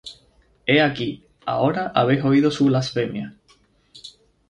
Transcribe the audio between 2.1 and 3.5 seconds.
oído su blasfemia.